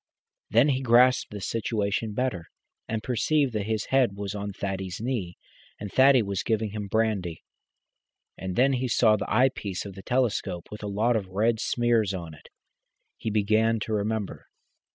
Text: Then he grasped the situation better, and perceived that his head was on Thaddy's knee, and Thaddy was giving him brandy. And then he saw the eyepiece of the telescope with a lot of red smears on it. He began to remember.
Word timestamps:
Then 0.49 0.69
he 0.69 0.81
grasped 0.81 1.29
the 1.29 1.41
situation 1.41 2.13
better, 2.15 2.45
and 2.87 3.03
perceived 3.03 3.53
that 3.53 3.67
his 3.67 3.85
head 3.93 4.15
was 4.17 4.33
on 4.33 4.51
Thaddy's 4.51 4.99
knee, 4.99 5.37
and 5.79 5.91
Thaddy 5.91 6.23
was 6.23 6.41
giving 6.41 6.71
him 6.71 6.87
brandy. 6.87 7.43
And 8.35 8.55
then 8.55 8.73
he 8.73 8.87
saw 8.87 9.15
the 9.15 9.31
eyepiece 9.31 9.85
of 9.85 9.93
the 9.93 10.01
telescope 10.01 10.69
with 10.71 10.81
a 10.81 10.87
lot 10.87 11.15
of 11.15 11.27
red 11.27 11.59
smears 11.59 12.15
on 12.15 12.33
it. 12.33 12.49
He 13.19 13.29
began 13.29 13.79
to 13.81 13.93
remember. 13.93 14.47